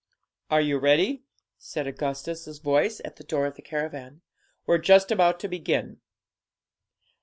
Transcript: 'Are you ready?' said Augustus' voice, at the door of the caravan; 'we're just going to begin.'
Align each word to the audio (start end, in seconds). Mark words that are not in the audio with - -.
'Are 0.49 0.61
you 0.61 0.79
ready?' 0.79 1.25
said 1.59 1.85
Augustus' 1.85 2.57
voice, 2.57 3.01
at 3.05 3.17
the 3.17 3.23
door 3.23 3.45
of 3.45 3.53
the 3.53 3.61
caravan; 3.61 4.21
'we're 4.65 4.79
just 4.79 5.09
going 5.15 5.37
to 5.37 5.47
begin.' 5.47 6.01